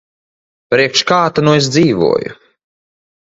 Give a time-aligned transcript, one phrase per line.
[0.73, 2.35] Priekš kā ta nu es dzīvoju.